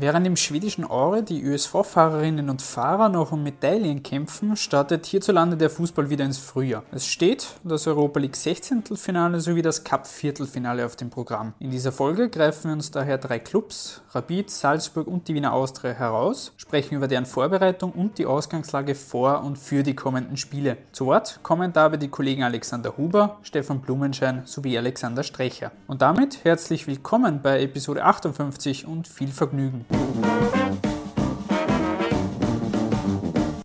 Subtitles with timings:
[0.00, 5.70] Während im schwedischen Aure die ÖSV-Fahrerinnen und Fahrer noch um Medaillen kämpfen, startet hierzulande der
[5.70, 6.84] Fußball wieder ins Frühjahr.
[6.92, 8.84] Es steht das Europa League 16.
[8.94, 11.52] Finale sowie das Cup Viertelfinale auf dem Programm.
[11.58, 15.94] In dieser Folge greifen wir uns daher drei Clubs, Rapid, Salzburg und die Wiener Austria
[15.94, 20.76] heraus, sprechen über deren Vorbereitung und die Ausgangslage vor und für die kommenden Spiele.
[20.92, 25.72] Zu Wort kommen dabei die Kollegen Alexander Huber, Stefan Blumenschein sowie Alexander Strecher.
[25.88, 29.87] Und damit herzlich willkommen bei Episode 58 und viel Vergnügen.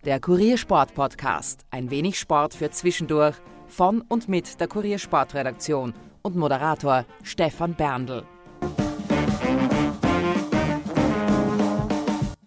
[0.04, 1.64] Der Kuriersport Podcast.
[1.70, 8.24] Ein wenig Sport für zwischendurch von und mit der Kuriersportredaktion und Moderator Stefan Berndl.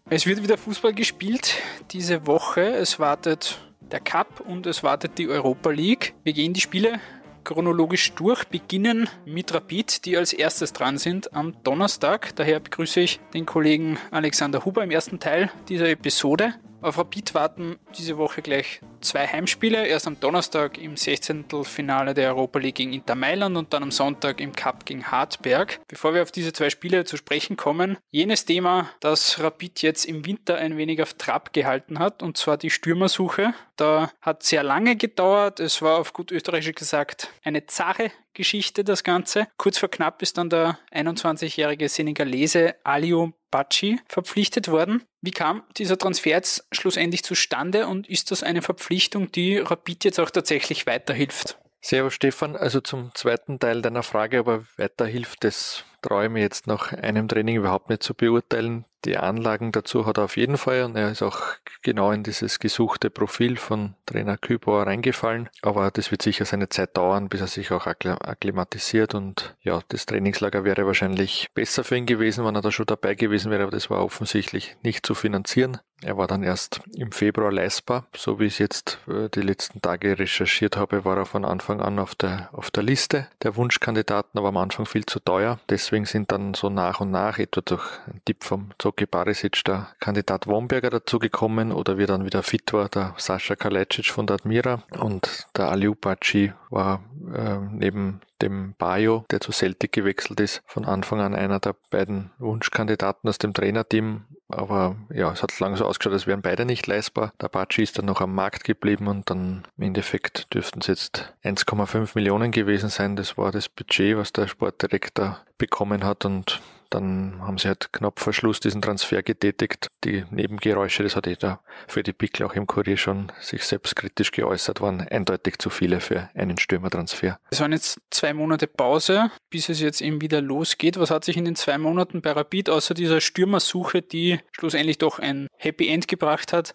[0.09, 1.55] Es wird wieder Fußball gespielt
[1.91, 2.62] diese Woche.
[2.62, 3.59] Es wartet
[3.91, 6.13] der Cup und es wartet die Europa League.
[6.23, 6.99] Wir gehen die Spiele
[7.47, 12.35] chronologisch durch, beginnen mit Rapid, die als erstes dran sind am Donnerstag.
[12.35, 16.55] Daher begrüße ich den Kollegen Alexander Huber im ersten Teil dieser Episode.
[16.80, 19.88] Auf Rapid warten diese Woche gleich zwei Heimspiele.
[19.88, 21.46] Erst am Donnerstag im 16.
[21.63, 25.79] Finale der Europa League gegen Inter Mailand und dann am Sonntag im Cup gegen Hartberg.
[25.88, 30.26] Bevor wir auf diese zwei Spiele zu sprechen kommen, jenes Thema, das Rapid jetzt im
[30.26, 33.55] Winter ein wenig auf Trab gehalten hat, und zwar die Stürmersuche.
[33.76, 35.60] Da hat sehr lange gedauert.
[35.60, 39.48] Es war auf gut österreichisch gesagt eine zahre Geschichte, das Ganze.
[39.57, 45.04] Kurz vor knapp ist dann der 21-jährige Senegalese Aliou Bachi verpflichtet worden.
[45.27, 50.21] Wie kam dieser Transfer jetzt schlussendlich zustande und ist das eine Verpflichtung, die Rapid jetzt
[50.21, 51.57] auch tatsächlich weiterhilft?
[51.81, 56.93] Servus Stefan, also zum zweiten Teil deiner Frage, aber weiterhilft, das traue mir jetzt nach
[56.93, 58.85] einem Training überhaupt nicht zu beurteilen.
[59.05, 61.39] Die Anlagen dazu hat er auf jeden Fall und er ist auch
[61.81, 65.50] genau in dieses gesuchte Profil von Trainer Kübauer reingefallen.
[65.62, 70.07] Aber das wird sicher seine Zeit dauern, bis er sich auch akklimatisiert und ja, das
[70.07, 73.72] Trainingslager wäre wahrscheinlich besser für ihn gewesen, wenn er da schon dabei gewesen wäre, aber
[73.72, 75.79] das war offensichtlich nicht zu finanzieren.
[76.03, 78.06] Er war dann erst im Februar leistbar.
[78.16, 81.81] So wie ich es jetzt äh, die letzten Tage recherchiert habe, war er von Anfang
[81.81, 85.59] an auf der, auf der Liste der Wunschkandidaten, aber am Anfang viel zu teuer.
[85.87, 89.87] Deswegen sind dann so nach und nach, etwa durch einen Tipp vom Zoki Barisic, der
[90.01, 94.83] Kandidat Womberger dazugekommen oder wie dann wieder fit war, der Sascha Kalajdzic von der Admira
[94.99, 101.19] und der Aliupaci war äh, neben dem Bayo, der zu Celtic gewechselt ist, von Anfang
[101.22, 104.25] an einer der beiden Wunschkandidaten aus dem Trainerteam.
[104.50, 107.33] Aber ja, es hat lange so ausgeschaut, als wären beide nicht leistbar.
[107.41, 111.33] Der Baci ist dann noch am Markt geblieben und dann im Endeffekt dürften es jetzt
[111.44, 113.16] 1,5 Millionen gewesen sein.
[113.16, 118.19] Das war das Budget, was der Sportdirektor bekommen hat und dann haben sie halt knapp
[118.19, 119.87] vor Schluss diesen Transfer getätigt.
[120.03, 124.81] Die Nebengeräusche, das hat jeder für die Pickel auch im Kurier schon sich selbstkritisch geäußert,
[124.81, 127.39] waren eindeutig zu viele für einen Stürmertransfer.
[127.49, 130.99] Es waren jetzt zwei Monate Pause, bis es jetzt eben wieder losgeht.
[130.99, 135.19] Was hat sich in den zwei Monaten bei Rapid außer dieser Stürmersuche, die schlussendlich doch
[135.19, 136.73] ein Happy End gebracht hat,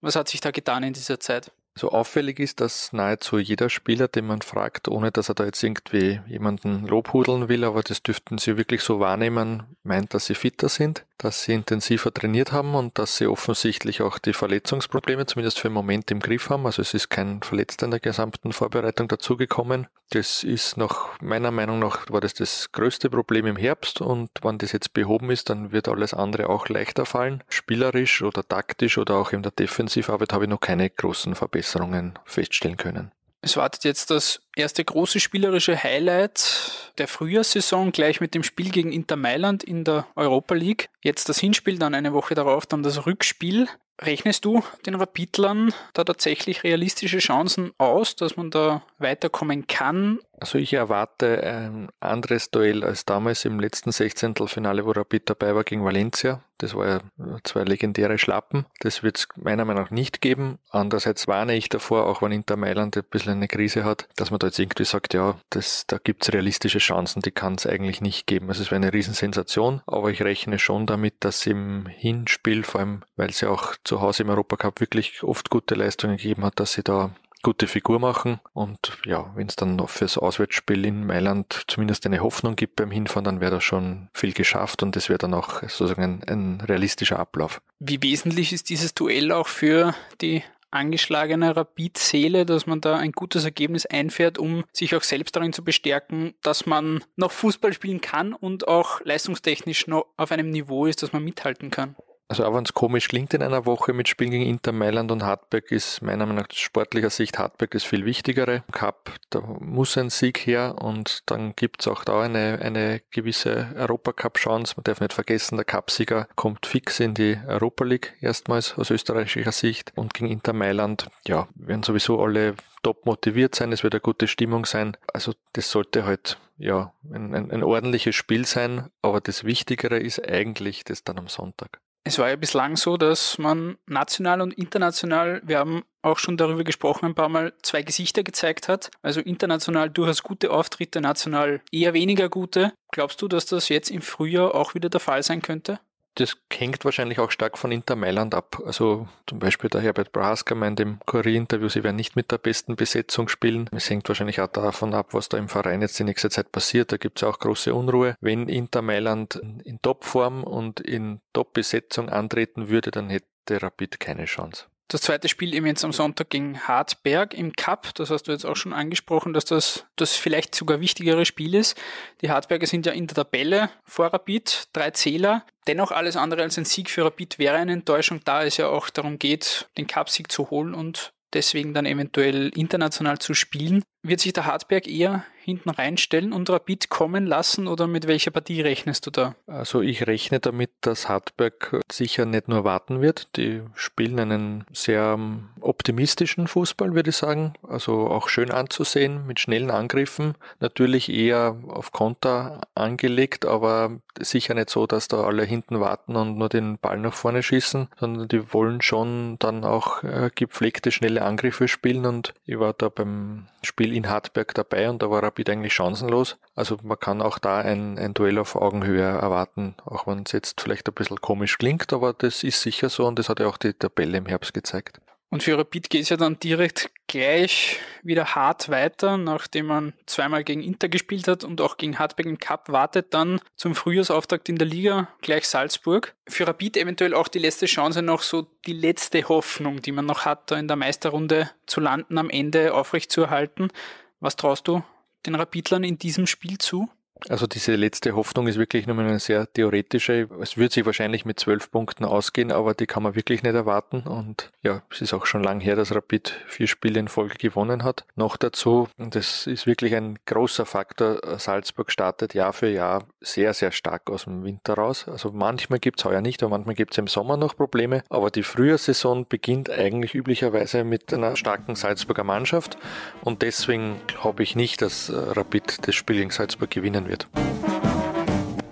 [0.00, 1.50] was hat sich da getan in dieser Zeit?
[1.76, 5.62] So auffällig ist, dass nahezu jeder Spieler, den man fragt, ohne dass er da jetzt
[5.62, 10.68] irgendwie jemanden lobhudeln will, aber das dürften sie wirklich so wahrnehmen, meint, dass sie fitter
[10.68, 15.68] sind dass sie intensiver trainiert haben und dass sie offensichtlich auch die Verletzungsprobleme zumindest für
[15.68, 16.66] den Moment im Griff haben.
[16.66, 19.86] Also es ist kein Verletzter in der gesamten Vorbereitung dazugekommen.
[20.14, 24.58] Das ist nach meiner Meinung nach war das das größte Problem im Herbst und wenn
[24.58, 27.42] das jetzt behoben ist, dann wird alles andere auch leichter fallen.
[27.48, 32.76] Spielerisch oder taktisch oder auch in der Defensivarbeit habe ich noch keine großen Verbesserungen feststellen
[32.76, 33.10] können.
[33.44, 38.90] Es wartet jetzt das erste große spielerische Highlight der Frühjahrssaison gleich mit dem Spiel gegen
[38.90, 40.88] Inter Mailand in der Europa League.
[41.02, 43.68] Jetzt das Hinspiel, dann eine Woche darauf dann das Rückspiel.
[44.00, 50.20] Rechnest du den Rapidlern da tatsächlich realistische Chancen aus, dass man da weiterkommen kann?
[50.44, 54.34] Also ich erwarte ein anderes Duell als damals im letzten 16.
[54.46, 56.42] Finale, wo Rapid dabei war gegen Valencia.
[56.58, 57.00] Das war ja
[57.44, 58.66] zwei legendäre Schlappen.
[58.80, 60.58] Das wird es meiner Meinung nach nicht geben.
[60.68, 64.38] Andererseits warne ich davor, auch wenn Inter Mailand ein bisschen eine Krise hat, dass man
[64.38, 68.02] da jetzt irgendwie sagt, ja, das, da gibt es realistische Chancen, die kann es eigentlich
[68.02, 68.48] nicht geben.
[68.48, 73.02] Also es wäre eine Riesensensation, aber ich rechne schon damit, dass im Hinspiel, vor allem
[73.16, 76.82] weil sie auch zu Hause im Europacup wirklich oft gute Leistungen gegeben hat, dass sie
[76.82, 77.14] da
[77.44, 78.40] gute Figur machen.
[78.52, 82.90] Und ja, wenn es dann noch fürs Auswärtsspiel in Mailand zumindest eine Hoffnung gibt beim
[82.90, 86.60] Hinfahren, dann wäre da schon viel geschafft und das wäre dann auch sozusagen ein, ein
[86.60, 87.60] realistischer Ablauf.
[87.78, 90.42] Wie wesentlich ist dieses Duell auch für die
[90.74, 95.62] angeschlagene Rapid-Seele, dass man da ein gutes Ergebnis einfährt, um sich auch selbst darin zu
[95.62, 101.02] bestärken, dass man noch Fußball spielen kann und auch leistungstechnisch noch auf einem Niveau ist,
[101.02, 101.94] dass man mithalten kann.
[102.28, 105.22] Also auch wenn es komisch klingt in einer Woche mit Spielen gegen Inter Mailand und
[105.22, 108.64] Hartberg, ist meiner Meinung nach sportlicher Sicht Hartberg das viel wichtigere.
[108.72, 113.74] Cup, da muss ein Sieg her und dann gibt es auch da eine, eine gewisse
[113.76, 114.74] Europacup-Chance.
[114.76, 119.52] Man darf nicht vergessen, der Cupsieger kommt fix in die Europa League erstmals aus österreichischer
[119.52, 124.00] Sicht und gegen Inter Mailand, ja, werden sowieso alle top motiviert sein, es wird eine
[124.00, 124.96] gute Stimmung sein.
[125.12, 130.26] Also das sollte halt ja ein, ein, ein ordentliches Spiel sein, aber das Wichtigere ist
[130.26, 131.80] eigentlich das dann am Sonntag.
[132.06, 136.62] Es war ja bislang so, dass man national und international, wir haben auch schon darüber
[136.62, 138.90] gesprochen, ein paar Mal zwei Gesichter gezeigt hat.
[139.00, 142.74] Also international durchaus gute Auftritte, national eher weniger gute.
[142.92, 145.80] Glaubst du, dass das jetzt im Frühjahr auch wieder der Fall sein könnte?
[146.14, 148.62] Das hängt wahrscheinlich auch stark von Inter Mailand ab.
[148.64, 152.76] Also zum Beispiel der Herbert Brasker meint im Kurier-Interview, sie werden nicht mit der besten
[152.76, 153.68] Besetzung spielen.
[153.72, 156.92] Es hängt wahrscheinlich auch davon ab, was da im Verein jetzt die nächste Zeit passiert.
[156.92, 158.16] Da gibt es auch große Unruhe.
[158.20, 164.66] Wenn Inter Mailand in Topform und in Top-Besetzung antreten würde, dann hätte Rapid keine Chance.
[164.88, 167.94] Das zweite Spiel eben jetzt am Sonntag gegen Hartberg im Cup.
[167.94, 171.80] Das hast du jetzt auch schon angesprochen, dass das das vielleicht sogar wichtigere Spiel ist.
[172.20, 175.46] Die Hartberger sind ja in der Tabelle vor Rapid, drei Zähler.
[175.66, 178.90] Dennoch alles andere als ein Sieg für Rapid wäre eine Enttäuschung, da es ja auch
[178.90, 183.82] darum geht, den Cupsieg zu holen und deswegen dann eventuell international zu spielen.
[184.06, 188.62] Wird sich der Hartberg eher hinten reinstellen und Rapid kommen lassen oder mit welcher Partie
[188.62, 189.34] rechnest du da?
[189.46, 193.36] Also ich rechne damit, dass Hartberg sicher nicht nur warten wird.
[193.36, 195.18] Die spielen einen sehr
[195.60, 197.54] optimistischen Fußball, würde ich sagen.
[197.66, 200.34] Also auch schön anzusehen mit schnellen Angriffen.
[200.60, 206.38] Natürlich eher auf Konter angelegt, aber sicher nicht so, dass da alle hinten warten und
[206.38, 211.22] nur den Ball nach vorne schießen, sondern die wollen schon dann auch äh, gepflegte, schnelle
[211.22, 215.50] Angriffe spielen und ich war da beim Spiel in Hartberg dabei und da war Rapid
[215.50, 216.36] eigentlich chancenlos.
[216.54, 220.60] Also man kann auch da ein, ein Duell auf Augenhöhe erwarten, auch wenn es jetzt
[220.60, 223.56] vielleicht ein bisschen komisch klingt, aber das ist sicher so und das hat ja auch
[223.56, 225.00] die Tabelle im Herbst gezeigt.
[225.34, 230.44] Und für Rapid geht es ja dann direkt gleich wieder hart weiter, nachdem man zweimal
[230.44, 234.58] gegen Inter gespielt hat und auch gegen Hartberg im Cup wartet dann zum Frühjahrsauftakt in
[234.58, 236.14] der Liga gleich Salzburg.
[236.28, 240.24] Für Rapid eventuell auch die letzte Chance, noch so die letzte Hoffnung, die man noch
[240.24, 243.72] hat, da in der Meisterrunde zu landen, am Ende aufrechtzuerhalten.
[244.20, 244.84] Was traust du
[245.26, 246.88] den Rapidlern in diesem Spiel zu?
[247.28, 250.28] Also diese letzte Hoffnung ist wirklich nur eine sehr theoretische.
[250.40, 254.00] Es wird sich wahrscheinlich mit zwölf Punkten ausgehen, aber die kann man wirklich nicht erwarten.
[254.00, 257.82] Und ja, es ist auch schon lang her, dass Rapid vier Spiele in Folge gewonnen
[257.82, 258.04] hat.
[258.14, 263.54] Noch dazu, und das ist wirklich ein großer Faktor, Salzburg startet Jahr für Jahr sehr,
[263.54, 265.06] sehr stark aus dem Winter raus.
[265.08, 268.02] Also manchmal gibt es heuer nicht, aber manchmal gibt es im Sommer noch Probleme.
[268.10, 272.76] Aber die Frühjahrsaison beginnt eigentlich üblicherweise mit einer starken Salzburger Mannschaft.
[273.22, 277.28] Und deswegen glaube ich nicht, dass Rapid das Spiel gegen Salzburg gewinnen wird wird.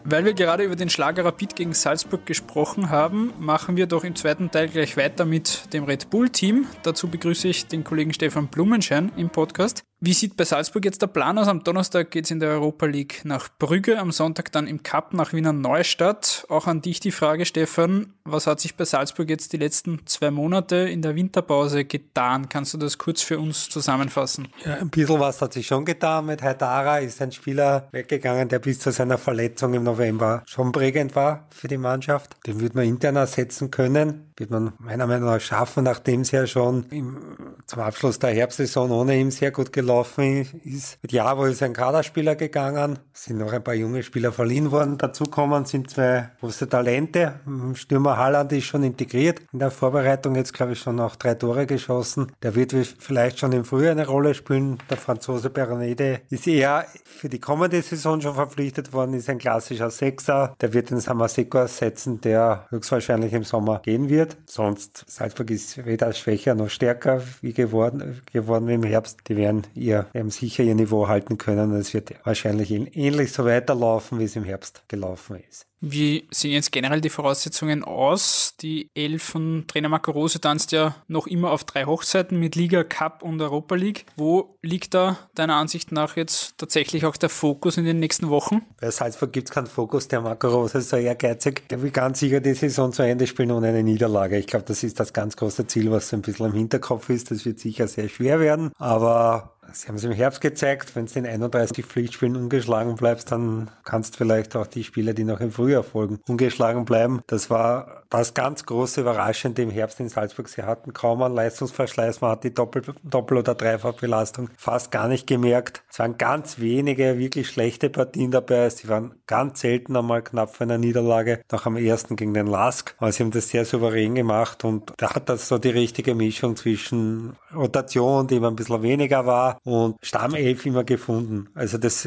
[0.04, 4.14] Weil wir gerade über den Schlager Rapid gegen Salzburg gesprochen haben, machen wir doch im
[4.14, 6.66] zweiten Teil gleich weiter mit dem Red Bull Team.
[6.82, 9.84] Dazu begrüße ich den Kollegen Stefan Blumenschein im Podcast.
[10.04, 11.46] Wie sieht bei Salzburg jetzt der Plan aus?
[11.46, 15.14] Am Donnerstag geht es in der Europa League nach Brügge, am Sonntag dann im Cup
[15.14, 16.44] nach Wiener Neustadt.
[16.48, 20.32] Auch an dich die Frage, Stefan, was hat sich bei Salzburg jetzt die letzten zwei
[20.32, 22.48] Monate in der Winterpause getan?
[22.48, 24.48] Kannst du das kurz für uns zusammenfassen?
[24.66, 26.26] Ja, ein bisschen was hat sich schon getan.
[26.26, 31.14] Mit Haidara ist ein Spieler weggegangen, der bis zu seiner Verletzung im November schon prägend
[31.14, 32.34] war für die Mannschaft.
[32.44, 34.32] Den würde man intern ersetzen können.
[34.36, 37.18] Wird man meiner Meinung nach schaffen, nachdem es ja schon im,
[37.66, 40.98] zum Abschluss der Herbstsaison ohne ihn sehr gut gelaufen gelaufen ist.
[41.02, 44.96] Mit Javo ist ein Kaderspieler gegangen, sind noch ein paar junge Spieler verliehen worden.
[44.98, 47.40] Dazu kommen sind zwei große Talente.
[47.74, 49.40] Stürmer Halland ist schon integriert.
[49.52, 52.32] In der Vorbereitung jetzt, glaube ich, schon noch drei Tore geschossen.
[52.42, 54.78] Der wird vielleicht schon im Frühjahr eine Rolle spielen.
[54.88, 59.90] Der Franzose Beranede ist eher für die kommende Saison schon verpflichtet worden, ist ein klassischer
[59.90, 60.56] Sechser.
[60.60, 64.36] Der wird den Samaseko ersetzen, der höchstwahrscheinlich im Sommer gehen wird.
[64.46, 69.20] Sonst, Salzburg ist weder schwächer noch stärker wie geworden, geworden wie im Herbst.
[69.28, 71.72] Die werden ihr ähm, sicher ihr Niveau halten können.
[71.74, 75.66] Es wird wahrscheinlich ähnlich so weiterlaufen, wie es im Herbst gelaufen ist.
[75.84, 78.54] Wie sehen jetzt generell die Voraussetzungen aus?
[78.60, 82.84] Die Elf von Trainer Marco Rose tanzt ja noch immer auf drei Hochzeiten mit Liga,
[82.84, 84.06] Cup und Europa League.
[84.16, 88.62] Wo liegt da deiner Ansicht nach jetzt tatsächlich auch der Fokus in den nächsten Wochen?
[88.80, 90.06] Bei Salzburg gibt es keinen Fokus.
[90.06, 91.68] Der Marco Rose ist so ehrgeizig.
[91.68, 94.38] Der will ganz sicher die Saison zu Ende spielen ohne eine Niederlage.
[94.38, 97.32] Ich glaube, das ist das ganz große Ziel, was so ein bisschen im Hinterkopf ist.
[97.32, 98.70] Das wird sicher sehr schwer werden.
[98.78, 103.70] Aber Sie haben es im Herbst gezeigt, wenn du in 31 Pflichtspielen ungeschlagen bleibst, dann
[103.84, 107.22] kannst du vielleicht auch die Spiele, die noch im Frühjahr folgen, ungeschlagen bleiben.
[107.26, 110.48] Das war das ganz große Überraschende im Herbst in Salzburg.
[110.48, 115.26] Sie hatten kaum einen Leistungsverschleiß, man hat die Doppel-, Doppel oder Dreifachbelastung fast gar nicht
[115.26, 115.82] gemerkt.
[115.90, 118.68] Es waren ganz wenige wirklich schlechte Partien dabei.
[118.68, 122.94] Sie waren ganz selten einmal knapp vor einer Niederlage, nach am ersten gegen den Lask.
[122.98, 126.54] Aber sie haben das sehr souverän gemacht und da hat das so die richtige Mischung
[126.56, 131.48] zwischen Rotation, die immer ein bisschen weniger war, und Stammelf immer gefunden.
[131.54, 132.06] Also das,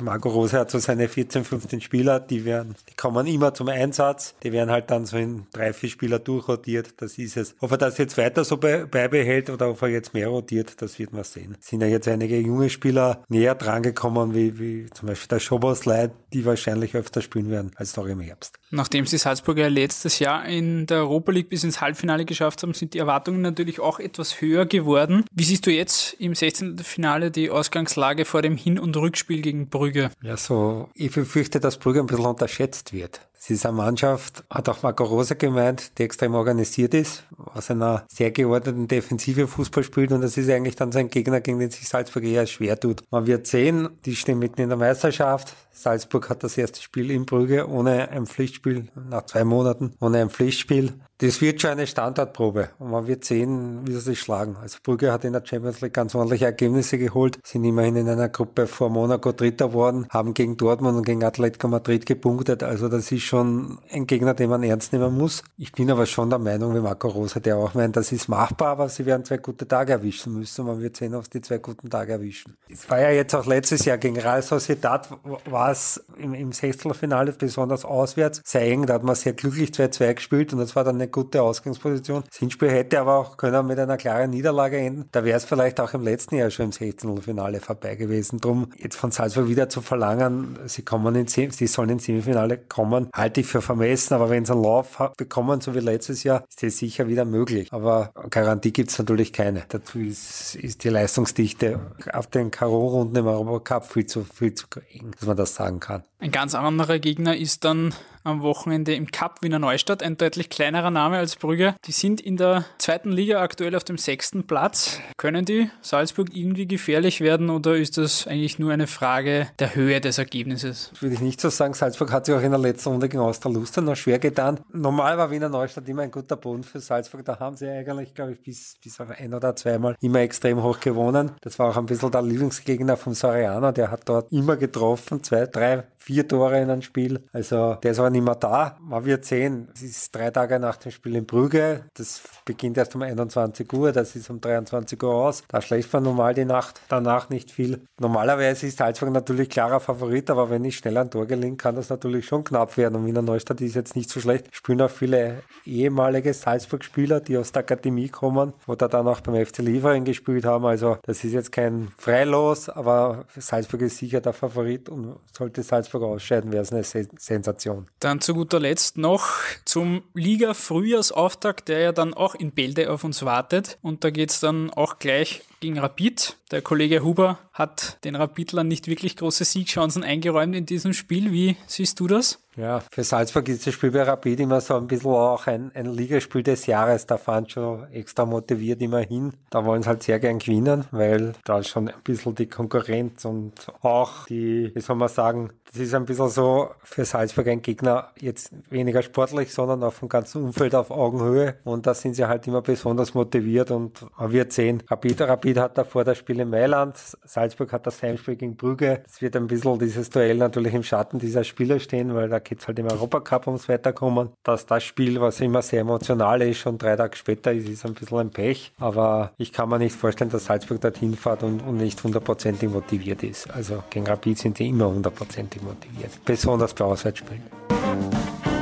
[0.00, 4.34] Marco Rose hat so seine 14, 15 Spieler, die werden, die kommen immer zum Einsatz,
[4.42, 7.54] die werden halt dann so in drei, vier Spieler durchrotiert, das ist es.
[7.60, 11.12] Ob er das jetzt weiter so beibehält oder ob er jetzt mehr rotiert, das wird
[11.12, 11.56] man sehen.
[11.60, 16.12] Es sind ja jetzt einige junge Spieler näher drangekommen, wie, wie zum Beispiel der Schobosleit,
[16.32, 18.58] die wahrscheinlich öfter spielen werden als noch im Herbst.
[18.70, 22.94] Nachdem sie Salzburger letztes Jahr in der Europa League bis ins Halbfinale geschafft haben, sind
[22.94, 25.24] die Erwartungen natürlich auch etwas höher geworden.
[25.32, 26.78] Wie siehst du jetzt im 16.
[26.78, 30.10] Finale die Ausgangslage vor dem Hin- und Rückspiel gegen Brügge?
[30.22, 33.20] Ja, so, ich befürchte, dass Brügge ein bisschen unterschätzt wird.
[33.38, 38.04] Sie ist eine Mannschaft, hat auch Marco Rosa gemeint, die extrem organisiert ist, aus einer
[38.08, 41.88] sehr geordneten Defensive Fußball spielt und das ist eigentlich dann sein Gegner, gegen den sich
[41.88, 43.02] Salzburg eher schwer tut.
[43.10, 45.54] Man wird sehen, die stehen mitten in der Meisterschaft.
[45.70, 50.30] Salzburg hat das erste Spiel in Brügge ohne ein Pflichtspiel, nach zwei Monaten ohne ein
[50.30, 50.94] Pflichtspiel.
[51.18, 54.56] Das wird schon eine Standardprobe und man wird sehen, wie sie sich schlagen.
[54.60, 58.28] Also Brügge hat in der Champions League ganz ordentliche Ergebnisse geholt, sind immerhin in einer
[58.28, 62.62] Gruppe vor Monaco Dritter worden, haben gegen Dortmund und gegen Atletico Madrid gepunktet.
[62.62, 65.42] Also das ist schon ein Gegner, den man ernst nehmen muss.
[65.56, 68.68] Ich bin aber schon der Meinung, wie Marco Rosa, der auch meint, das ist machbar,
[68.68, 71.40] aber sie werden zwei gute Tage erwischen müssen und man wird sehen, ob sie die
[71.40, 72.58] zwei guten Tage erwischen.
[72.68, 75.08] Es war ja jetzt auch letztes Jahr gegen Real Sociedad,
[75.46, 80.14] war es im, im Sechstelfinale besonders auswärts sehr eng, da hat man sehr glücklich 2-2
[80.14, 82.24] gespielt und das war dann eine gute Ausgangsposition.
[82.28, 85.08] Das Hinspiel hätte aber auch können mit einer klaren Niederlage enden.
[85.12, 87.22] Da wäre es vielleicht auch im letzten Jahr schon im 16.
[87.22, 88.40] Finale vorbei gewesen.
[88.40, 93.08] Drum jetzt von Salzburg wieder zu verlangen, sie kommen in sie sollen ins Semifinale kommen,
[93.14, 94.14] halte ich für vermessen.
[94.14, 97.68] Aber wenn sie einen Lauf bekommen, so wie letztes Jahr, ist das sicher wieder möglich.
[97.72, 99.64] Aber Garantie gibt es natürlich keine.
[99.68, 101.80] Dazu ist, ist die Leistungsdichte
[102.12, 106.02] auf den Karo-Runden im Europacup viel zu, viel zu eng, dass man das sagen kann.
[106.18, 107.94] Ein ganz anderer Gegner ist dann
[108.26, 111.76] am Wochenende im Cup Wiener Neustadt, ein deutlich kleinerer Name als Brügge.
[111.84, 114.98] Die sind in der zweiten Liga aktuell auf dem sechsten Platz.
[115.16, 120.00] Können die Salzburg irgendwie gefährlich werden oder ist das eigentlich nur eine Frage der Höhe
[120.00, 120.90] des Ergebnisses?
[120.92, 121.74] Das würde ich nicht so sagen.
[121.74, 124.58] Salzburg hat sich auch in der letzten Runde gegen Osterluster noch schwer getan.
[124.72, 127.24] Normal war Wiener Neustadt immer ein guter Boden für Salzburg.
[127.24, 130.80] Da haben sie eigentlich, glaube ich, bis, bis auf ein oder zweimal immer extrem hoch
[130.80, 131.32] gewonnen.
[131.42, 133.70] Das war auch ein bisschen der Lieblingsgegner von Soriano.
[133.70, 135.22] Der hat dort immer getroffen.
[135.22, 137.20] Zwei, drei, vier Tore in einem Spiel.
[137.32, 138.76] Also der ist aber nicht mehr da.
[138.80, 141.84] Man wird sehen, es ist drei Tage nach dem Spiel in Brügge.
[141.94, 145.44] Das beginnt erst um 21 Uhr, das ist um 23 Uhr aus.
[145.48, 147.80] Da schläft man normal die Nacht danach nicht viel.
[148.00, 151.88] Normalerweise ist Salzburg natürlich klarer Favorit, aber wenn ich schnell ein Tor gelingt, kann das
[151.88, 152.96] natürlich schon knapp werden.
[152.96, 154.48] Und Wiener Neustadt ist jetzt nicht so schlecht.
[154.52, 159.58] Spielen auch viele ehemalige Salzburg-Spieler, die aus der Akademie kommen oder dann auch beim FC
[159.58, 160.64] Liefering gespielt haben.
[160.64, 166.02] Also das ist jetzt kein Freilos, aber Salzburg ist sicher der Favorit und sollte Salzburg
[166.02, 167.86] ausscheiden, wäre es eine Sensation.
[168.06, 169.32] Dann zu guter Letzt noch
[169.64, 173.78] zum Liga-Frühjahrsauftakt, der ja dann auch in Bälde auf uns wartet.
[173.82, 176.36] Und da geht es dann auch gleich gegen Rapid.
[176.52, 181.32] Der Kollege Huber hat den Rapidlern nicht wirklich große Siegchancen eingeräumt in diesem Spiel.
[181.32, 182.38] Wie siehst du das?
[182.56, 185.86] Ja, für Salzburg ist das Spiel bei Rapid immer so ein bisschen auch ein, ein
[185.86, 187.06] Ligaspiel des Jahres.
[187.06, 189.32] Da fahren schon extra motiviert immer hin.
[189.50, 193.52] Da wollen sie halt sehr gern gewinnen, weil da schon ein bisschen die Konkurrenz und
[193.82, 198.08] auch die, wie soll man sagen, das ist ein bisschen so für Salzburg ein Gegner,
[198.18, 201.56] jetzt weniger sportlich, sondern auch vom ganzen Umfeld auf Augenhöhe.
[201.64, 205.76] Und da sind sie halt immer besonders motiviert und man wird sehen, Rapid, Rapid hat
[205.76, 209.02] davor das Spiel in Mailand, Salzburg hat das Heimspiel gegen Brügge.
[209.06, 212.60] Es wird ein bisschen dieses Duell natürlich im Schatten dieser Spieler stehen, weil da geht
[212.60, 214.30] es halt im Europacup ums Weiterkommen.
[214.44, 217.92] Dass das Spiel, was immer sehr emotional ist, schon drei Tage später ist, ist ein
[217.92, 218.72] bisschen ein Pech.
[218.78, 223.22] Aber ich kann mir nicht vorstellen, dass Salzburg dorthin fährt und, und nicht hundertprozentig motiviert
[223.22, 223.50] ist.
[223.50, 226.10] Also gegen Rapid sind die immer hundertprozentig motiviert.
[226.24, 227.42] Besonders bei Auswärtsspielen.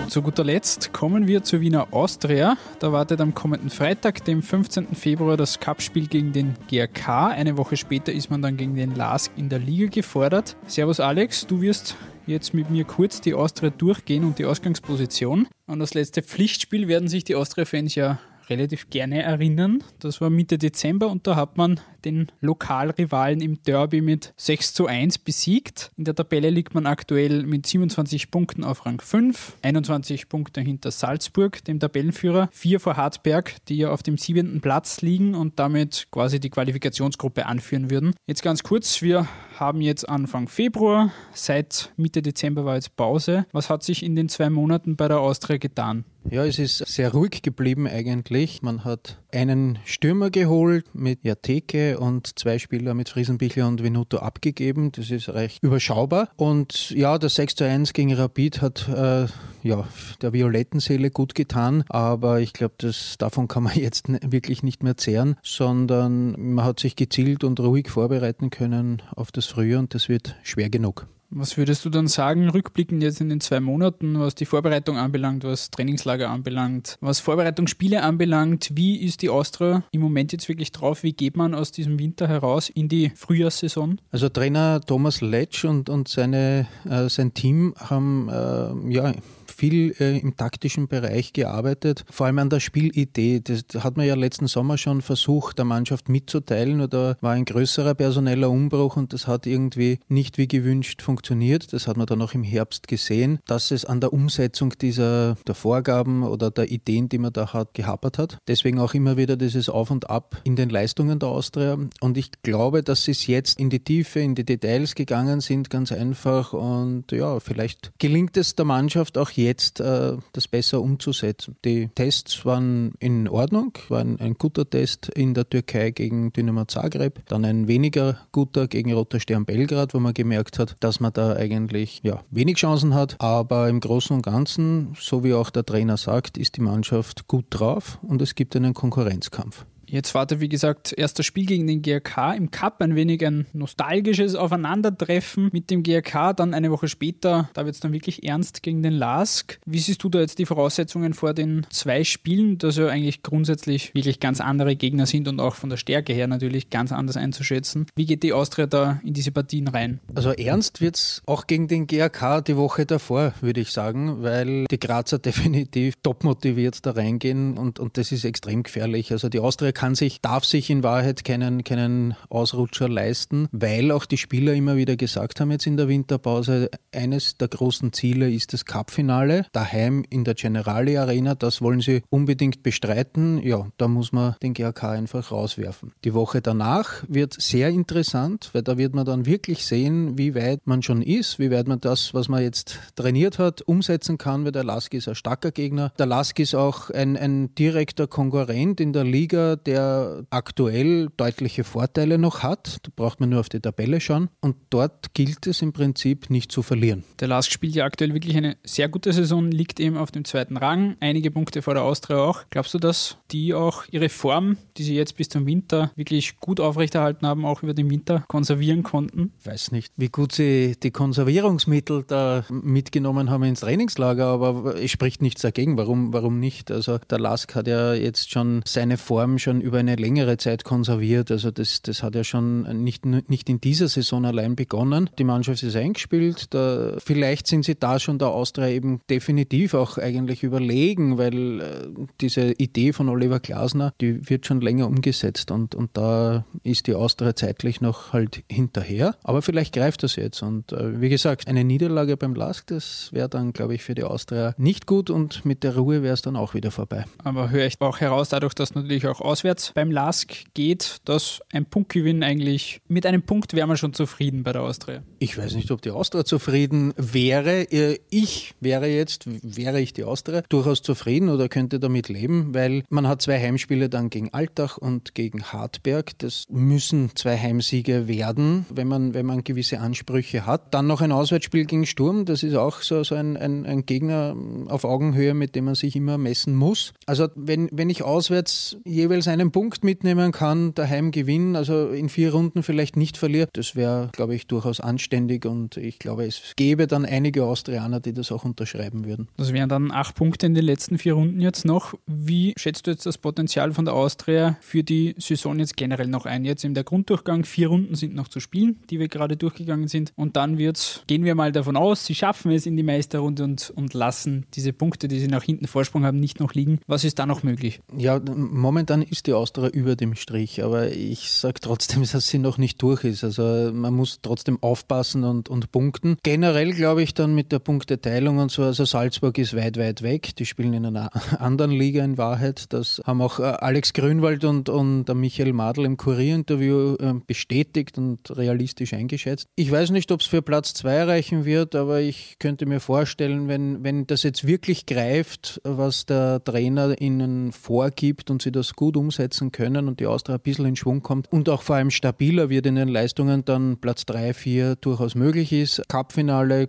[0.08, 2.56] Zu guter Letzt kommen wir zur Wiener Austria.
[2.78, 4.94] Da wartet am kommenden Freitag, dem 15.
[4.94, 7.28] Februar, das Cupspiel gegen den GRK.
[7.28, 10.56] Eine Woche später ist man dann gegen den LASK in der Liga gefordert.
[10.66, 11.96] Servus Alex, du wirst
[12.26, 15.48] jetzt mit mir kurz die Austria durchgehen und die Ausgangsposition.
[15.66, 19.82] An das letzte Pflichtspiel werden sich die Austria-Fans ja relativ gerne erinnern.
[19.98, 24.86] Das war Mitte Dezember und da hat man den Lokalrivalen im Derby mit 6 zu
[24.86, 25.90] 1 besiegt.
[25.96, 30.90] In der Tabelle liegt man aktuell mit 27 Punkten auf Rang 5, 21 Punkte hinter
[30.90, 36.08] Salzburg, dem Tabellenführer, 4 vor Hartberg, die ja auf dem siebenten Platz liegen und damit
[36.10, 38.14] quasi die Qualifikationsgruppe anführen würden.
[38.26, 39.26] Jetzt ganz kurz, wir
[39.60, 41.10] haben jetzt Anfang Februar.
[41.32, 43.46] Seit Mitte Dezember war jetzt Pause.
[43.52, 46.04] Was hat sich in den zwei Monaten bei der Austria getan?
[46.30, 48.62] Ja, es ist sehr ruhig geblieben eigentlich.
[48.62, 54.90] Man hat einen Stürmer geholt mit Jateke und zwei Spieler mit Friesenbichler und Venuto abgegeben.
[54.92, 56.30] Das ist recht überschaubar.
[56.36, 59.26] Und ja, das 6 zu 1 gegen Rapid hat äh,
[59.64, 59.88] ja,
[60.20, 62.74] der violetten Seele gut getan, aber ich glaube,
[63.18, 67.88] davon kann man jetzt wirklich nicht mehr zehren, sondern man hat sich gezielt und ruhig
[67.88, 71.06] vorbereiten können auf das Frühjahr und das wird schwer genug.
[71.36, 75.42] Was würdest du dann sagen, rückblickend jetzt in den zwei Monaten, was die Vorbereitung anbelangt,
[75.42, 78.70] was Trainingslager anbelangt, was Vorbereitungsspiele anbelangt?
[78.74, 81.02] Wie ist die Austria im Moment jetzt wirklich drauf?
[81.02, 84.00] Wie geht man aus diesem Winter heraus in die Frühjahrssaison?
[84.12, 89.12] Also Trainer Thomas Letsch und, und seine, äh, sein Team haben äh, ja
[89.54, 93.40] viel äh, im taktischen Bereich gearbeitet, vor allem an der Spielidee.
[93.40, 97.94] Das hat man ja letzten Sommer schon versucht, der Mannschaft mitzuteilen oder war ein größerer
[97.94, 101.72] personeller Umbruch und das hat irgendwie nicht wie gewünscht funktioniert.
[101.72, 105.54] Das hat man dann auch im Herbst gesehen, dass es an der Umsetzung dieser der
[105.54, 108.38] Vorgaben oder der Ideen, die man da hat, gehapert hat.
[108.48, 111.78] Deswegen auch immer wieder dieses Auf und Ab in den Leistungen der Austria.
[112.00, 115.70] Und ich glaube, dass sie es jetzt in die Tiefe, in die Details gegangen sind,
[115.70, 116.52] ganz einfach.
[116.52, 119.43] Und ja, vielleicht gelingt es der Mannschaft auch jetzt
[119.80, 121.56] äh, das besser umzusetzen.
[121.64, 126.64] Die Tests waren in Ordnung, war ein, ein, guter Test in der Türkei gegen Dynamo
[126.64, 131.12] Zagreb, dann ein weniger guter gegen Roter Stern Belgrad, wo man gemerkt hat, dass man
[131.12, 135.64] da eigentlich ja, wenig Chancen hat, aber im Großen und Ganzen, so wie auch der
[135.64, 139.66] Trainer sagt, ist die Mannschaft gut drauf und es gibt einen Konkurrenzkampf.
[139.94, 144.34] Jetzt wartet, wie gesagt, erster Spiel gegen den GRK im Cup, ein wenig ein nostalgisches
[144.34, 146.32] Aufeinandertreffen mit dem GRK.
[146.32, 149.60] Dann eine Woche später, da wird es dann wirklich ernst gegen den LASK.
[149.64, 153.94] Wie siehst du da jetzt die Voraussetzungen vor den zwei Spielen, dass ja eigentlich grundsätzlich
[153.94, 157.86] wirklich ganz andere Gegner sind und auch von der Stärke her natürlich ganz anders einzuschätzen?
[157.94, 160.00] Wie geht die Austria da in diese Partien rein?
[160.12, 164.64] Also ernst wird es auch gegen den GRK die Woche davor, würde ich sagen, weil
[164.64, 169.12] die Grazer definitiv top motiviert da reingehen und, und das ist extrem gefährlich.
[169.12, 174.06] Also die Austria kann sich, darf sich in Wahrheit keinen, keinen Ausrutscher leisten, weil auch
[174.06, 178.52] die Spieler immer wieder gesagt haben jetzt in der Winterpause, eines der großen Ziele ist
[178.52, 183.42] das Cup-Finale, daheim in der Generali Arena, das wollen sie unbedingt bestreiten.
[183.42, 185.92] Ja, da muss man den GAK einfach rauswerfen.
[186.04, 190.66] Die Woche danach wird sehr interessant, weil da wird man dann wirklich sehen, wie weit
[190.66, 194.52] man schon ist, wie weit man das, was man jetzt trainiert hat, umsetzen kann, weil
[194.52, 195.92] der Lask ist ein starker Gegner.
[195.98, 202.18] Der Lask ist auch ein, ein direkter Konkurrent in der Liga, der aktuell deutliche Vorteile
[202.18, 202.78] noch hat.
[202.82, 204.28] Da braucht man nur auf die Tabelle schauen.
[204.40, 207.04] Und dort gilt es im Prinzip nicht zu verlieren.
[207.20, 210.56] Der Lask spielt ja aktuell wirklich eine sehr gute Saison, liegt eben auf dem zweiten
[210.56, 210.96] Rang.
[211.00, 212.42] Einige Punkte vor der Austria auch.
[212.50, 216.60] Glaubst du, dass die auch ihre Form, die sie jetzt bis zum Winter wirklich gut
[216.60, 219.32] aufrechterhalten haben, auch über den Winter konservieren konnten?
[219.40, 224.90] Ich weiß nicht, wie gut sie die Konservierungsmittel da mitgenommen haben ins Trainingslager, aber es
[224.90, 225.76] spricht nichts dagegen.
[225.76, 226.70] Warum, warum nicht?
[226.70, 230.64] Also der Lask hat ja jetzt schon seine Form schon schon über eine längere Zeit
[230.64, 231.30] konserviert.
[231.30, 235.10] Also das, das hat ja schon nicht, nicht in dieser Saison allein begonnen.
[235.18, 236.52] Die Mannschaft ist eingespielt.
[236.54, 241.88] Da, vielleicht sind sie da schon der Austria eben definitiv auch eigentlich überlegen, weil äh,
[242.20, 246.94] diese Idee von Oliver Glasner, die wird schon länger umgesetzt und, und da ist die
[246.94, 249.16] Austria zeitlich noch halt hinterher.
[249.22, 250.42] Aber vielleicht greift das jetzt.
[250.42, 254.04] Und äh, wie gesagt, eine Niederlage beim Lask, das wäre dann, glaube ich, für die
[254.04, 257.04] Austria nicht gut und mit der Ruhe wäre es dann auch wieder vorbei.
[257.22, 261.40] Aber höre ich auch heraus, dadurch, dass natürlich auch aus auswärts beim LASK geht, dass
[261.52, 265.02] ein Punktgewinn eigentlich, mit einem Punkt wäre man schon zufrieden bei der Austria.
[265.18, 267.70] Ich weiß nicht, ob die Austria zufrieden wäre.
[267.70, 272.84] Äh, ich wäre jetzt, wäre ich die Austria, durchaus zufrieden oder könnte damit leben, weil
[272.88, 276.18] man hat zwei Heimspiele dann gegen Altach und gegen Hartberg.
[276.18, 280.72] Das müssen zwei Heimsiege werden, wenn man, wenn man gewisse Ansprüche hat.
[280.72, 282.24] Dann noch ein Auswärtsspiel gegen Sturm.
[282.24, 284.34] Das ist auch so, so ein, ein, ein Gegner
[284.68, 286.94] auf Augenhöhe, mit dem man sich immer messen muss.
[287.04, 292.32] Also wenn, wenn ich auswärts jeweils einen Punkt mitnehmen kann, daheim gewinnen, also in vier
[292.32, 296.86] Runden vielleicht nicht verliert, das wäre, glaube ich, durchaus anständig und ich glaube, es gäbe
[296.86, 299.28] dann einige Austrianer, die das auch unterschreiben würden.
[299.36, 301.94] Das wären dann acht Punkte in den letzten vier Runden jetzt noch.
[302.06, 306.26] Wie schätzt du jetzt das Potenzial von der Austria für die Saison jetzt generell noch
[306.26, 306.44] ein?
[306.44, 310.12] Jetzt in der Grunddurchgang, vier Runden sind noch zu spielen, die wir gerade durchgegangen sind
[310.16, 313.72] und dann wird's, gehen wir mal davon aus, sie schaffen es in die Meisterrunde und,
[313.74, 316.78] und lassen diese Punkte, die sie nach hinten Vorsprung haben, nicht noch liegen.
[316.86, 317.80] Was ist da noch möglich?
[317.96, 320.62] Ja, momentan ist ist die Austria über dem Strich.
[320.62, 323.24] Aber ich sage trotzdem, dass sie noch nicht durch ist.
[323.24, 326.16] Also man muss trotzdem aufpassen und, und punkten.
[326.22, 330.36] Generell glaube ich dann mit der Punkteteilung und so, also Salzburg ist weit, weit weg.
[330.36, 331.10] Die spielen in einer
[331.40, 332.72] anderen Liga in Wahrheit.
[332.72, 338.36] Das haben auch äh, Alex Grünwald und, und Michael Madl im Kurierinterview äh, bestätigt und
[338.36, 339.48] realistisch eingeschätzt.
[339.56, 343.48] Ich weiß nicht, ob es für Platz zwei reichen wird, aber ich könnte mir vorstellen,
[343.48, 348.96] wenn, wenn das jetzt wirklich greift, was der Trainer ihnen vorgibt und sie das gut
[349.14, 352.50] umsetzen können und die Austria ein bisschen in Schwung kommt und auch vor allem stabiler
[352.50, 355.82] wird in den Leistungen, dann Platz 3, 4 durchaus möglich ist.
[355.88, 356.68] Cup-Finale,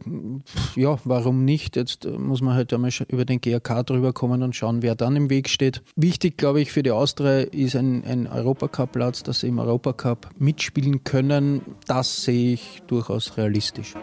[0.75, 1.75] ja, warum nicht?
[1.75, 5.29] Jetzt muss man halt einmal über den GRK drüber kommen und schauen, wer dann im
[5.29, 5.81] Weg steht.
[5.95, 11.03] Wichtig, glaube ich, für die Austria ist ein, ein Europacup-Platz, dass sie im Europacup mitspielen
[11.03, 11.61] können.
[11.87, 13.95] Das sehe ich durchaus realistisch.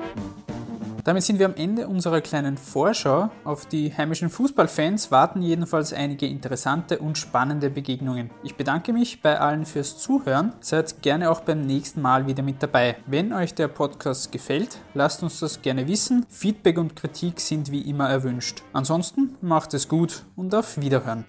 [1.04, 3.30] Damit sind wir am Ende unserer kleinen Vorschau.
[3.44, 8.30] Auf die heimischen Fußballfans warten jedenfalls einige interessante und spannende Begegnungen.
[8.44, 10.52] Ich bedanke mich bei allen fürs Zuhören.
[10.60, 12.96] Seid gerne auch beim nächsten Mal wieder mit dabei.
[13.06, 16.24] Wenn euch der Podcast gefällt, lasst uns das gerne wissen.
[16.28, 18.62] Feedback und Kritik sind wie immer erwünscht.
[18.72, 21.24] Ansonsten macht es gut und auf Wiederhören.